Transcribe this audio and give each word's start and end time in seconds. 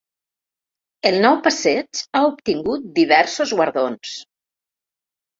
El 1.09 1.17
nou 1.25 1.35
passeig 1.47 1.99
ha 2.19 2.21
obtingut 2.29 2.87
diversos 2.95 3.53
guardons. 3.59 4.15